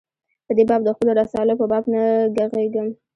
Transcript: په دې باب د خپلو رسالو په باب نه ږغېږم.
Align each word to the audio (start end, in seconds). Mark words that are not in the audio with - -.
په 0.45 0.51
دې 0.57 0.63
باب 0.69 0.81
د 0.85 0.89
خپلو 0.95 1.11
رسالو 1.21 1.53
په 1.59 1.65
باب 1.71 1.83
نه 1.93 2.01
ږغېږم. 2.35 2.87